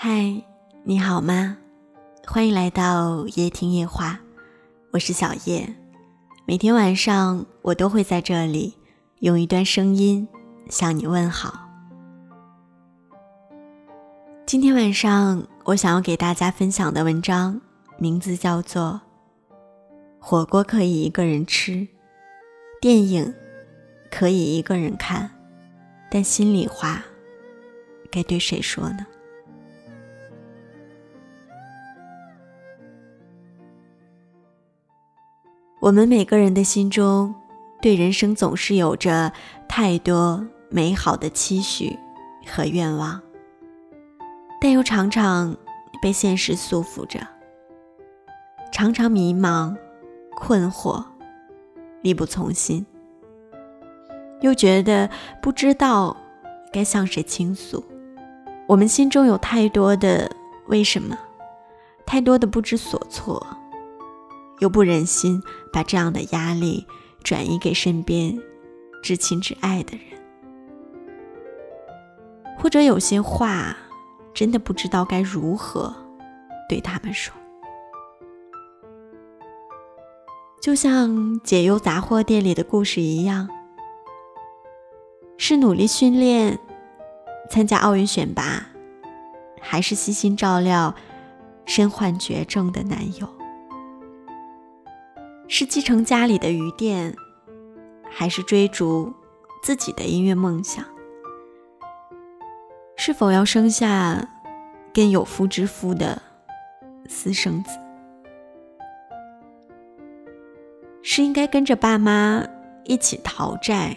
[0.00, 0.44] 嗨，
[0.84, 1.56] 你好吗？
[2.24, 4.20] 欢迎来到夜听夜话，
[4.92, 5.74] 我是小叶。
[6.46, 8.76] 每天晚上我都会在这里
[9.18, 10.28] 用一段声音
[10.68, 11.68] 向你问好。
[14.46, 17.60] 今天晚上我想要给大家分享的文章
[17.98, 19.00] 名字叫做
[20.20, 21.88] 《火锅可以一个人吃，
[22.80, 23.34] 电影
[24.12, 25.28] 可以一个人看，
[26.08, 27.02] 但心里话
[28.12, 28.98] 该对谁说呢？》。
[35.80, 37.32] 我们每个人的心中，
[37.80, 39.32] 对人生总是有着
[39.68, 41.96] 太多美好的期许
[42.46, 43.20] 和愿望，
[44.60, 45.56] 但又常常
[46.02, 47.20] 被现实束缚着，
[48.72, 49.76] 常常迷茫、
[50.34, 51.04] 困惑、
[52.02, 52.84] 力不从心，
[54.40, 55.08] 又觉得
[55.40, 56.16] 不知道
[56.72, 57.84] 该向谁倾诉。
[58.66, 60.28] 我们心中有太多的
[60.66, 61.16] 为什么，
[62.04, 63.46] 太多的不知所措。
[64.58, 65.42] 又不忍心
[65.72, 66.86] 把这样的压力
[67.22, 68.38] 转移给身边
[69.02, 70.20] 至亲至爱的人，
[72.58, 73.76] 或者有些话
[74.34, 75.94] 真的不知道该如何
[76.68, 77.34] 对他们说。
[80.60, 83.48] 就像解忧杂货店里的故事一样，
[85.36, 86.58] 是努力训练
[87.48, 88.66] 参加奥运选拔，
[89.60, 90.94] 还是悉心照料
[91.64, 93.37] 身患绝症的男友？
[95.50, 97.16] 是继承家里的余店，
[98.10, 99.10] 还是追逐
[99.62, 100.84] 自己的音乐梦想？
[102.96, 104.28] 是否要生下
[104.92, 106.20] 跟有夫之妇的
[107.08, 107.70] 私生子？
[111.02, 112.44] 是应该跟着爸妈
[112.84, 113.96] 一起逃债，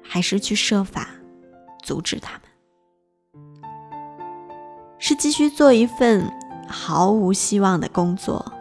[0.00, 1.08] 还是去设法
[1.82, 2.42] 阻止他们？
[5.00, 6.32] 是继续做一份
[6.68, 8.52] 毫无希望的工作？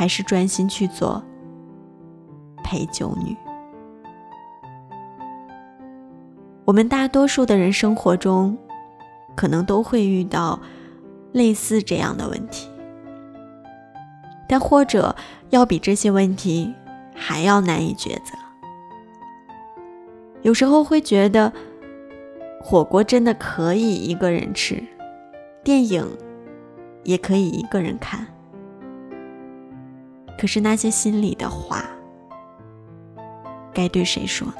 [0.00, 1.22] 还是专心去做
[2.64, 3.36] 陪酒女。
[6.64, 8.56] 我们大多数的人生活中，
[9.36, 10.58] 可能都会遇到
[11.32, 12.70] 类似这样的问题，
[14.48, 15.14] 但或者
[15.50, 16.72] 要比这些问题
[17.14, 18.38] 还要难以抉择。
[20.40, 21.52] 有时候会觉得，
[22.58, 24.82] 火锅真的可以一个人吃，
[25.62, 26.08] 电影
[27.04, 28.26] 也可以一个人看。
[30.40, 31.84] 可是那些心里的话，
[33.74, 34.54] 该对谁说呢？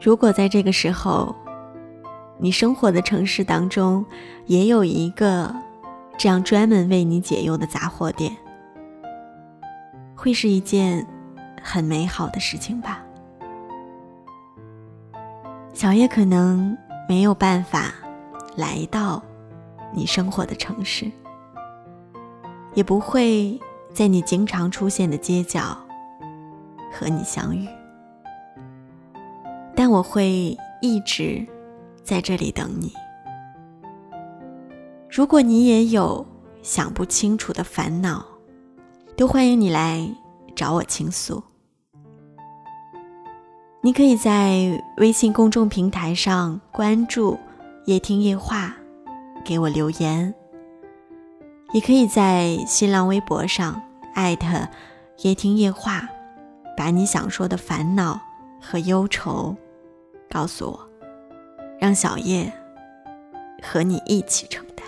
[0.00, 1.32] 如果在这个时候，
[2.38, 4.04] 你生活的城市当中
[4.46, 5.54] 也有一个
[6.18, 8.36] 这样专门为你解忧的杂货店，
[10.16, 11.06] 会是一件
[11.62, 13.00] 很美好的事情吧。
[15.72, 16.76] 小叶可能
[17.08, 17.94] 没有办法
[18.56, 19.22] 来到
[19.94, 21.08] 你生活的城市，
[22.74, 23.56] 也不会。
[23.92, 25.76] 在你经常出现的街角，
[26.92, 27.66] 和你相遇，
[29.74, 31.44] 但我会一直
[32.02, 32.92] 在这里等你。
[35.10, 36.24] 如果你也有
[36.62, 38.24] 想不清楚的烦恼，
[39.16, 40.08] 都欢迎你来
[40.54, 41.42] 找我倾诉。
[43.80, 47.38] 你可以在微信公众平台上关注
[47.86, 48.76] “夜听夜话”，
[49.44, 50.34] 给我留言。
[51.72, 53.82] 也可以在新浪微博上
[54.14, 54.66] 艾特
[55.20, 56.08] “夜听夜话”，
[56.76, 58.20] 把你想说的烦恼
[58.60, 59.54] 和忧愁
[60.30, 60.88] 告诉我，
[61.78, 62.50] 让小叶
[63.62, 64.86] 和你一起承担。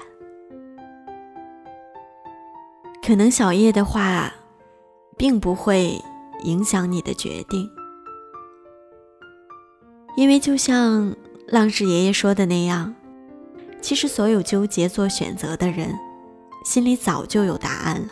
[3.06, 4.32] 可能小叶的话
[5.18, 6.00] 并不会
[6.44, 7.68] 影响你的决定，
[10.16, 11.14] 因为就像
[11.46, 12.94] 浪氏爷爷说的那样，
[13.82, 15.94] 其实所有纠结做选择的人。
[16.64, 18.08] 心里早就有答案了。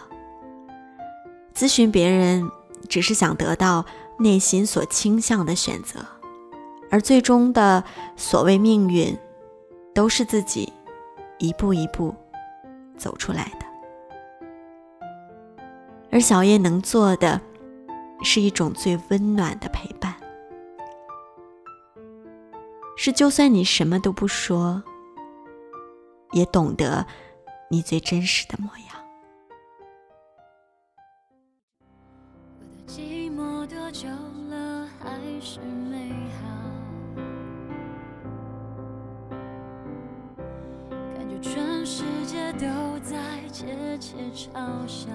[1.54, 2.50] 咨询别人，
[2.88, 3.84] 只是想得到
[4.18, 6.00] 内心所倾向的选择，
[6.90, 7.82] 而最终的
[8.16, 9.16] 所谓命运，
[9.94, 10.72] 都是自己
[11.38, 12.14] 一步一步
[12.96, 13.66] 走出来的。
[16.10, 17.40] 而小叶能做的，
[18.22, 20.14] 是一种最温暖的陪伴，
[22.96, 24.82] 是就算你什么都不说，
[26.32, 27.06] 也懂得。
[27.70, 28.86] 你最真实的模样。
[32.58, 36.10] 我的寂寞多久了还是美
[36.40, 36.48] 好？
[41.14, 42.66] 感觉全世界都
[43.00, 45.10] 在窃窃嘲笑。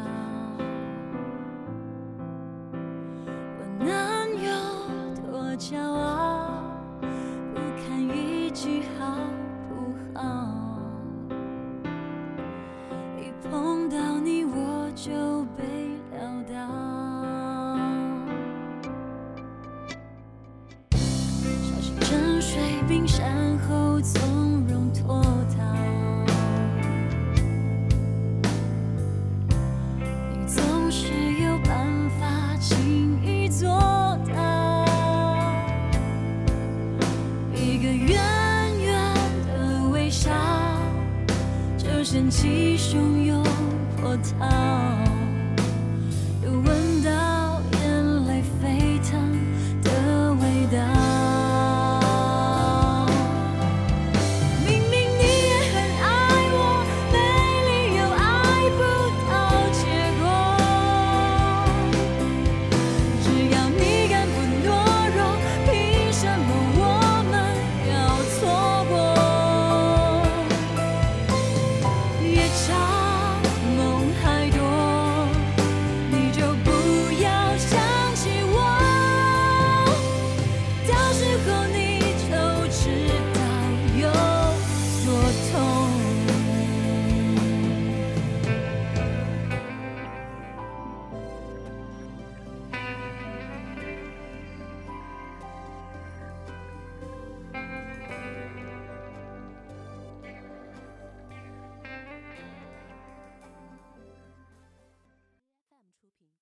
[44.41, 44.82] on.